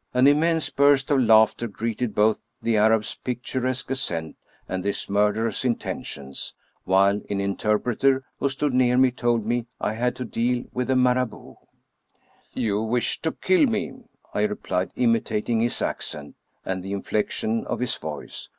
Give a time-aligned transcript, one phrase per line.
[0.00, 4.36] *' An immense burst of laughter greeted both the Arab's picturesque ascent
[4.68, 10.14] and his murderous intentions, while an interpreter who stood near me told me I had
[10.14, 11.66] to deal with a Marabout.
[12.52, 13.90] "You wish to kill me
[14.32, 18.50] I*' I replied, imitating his accent and the inflection of his voice.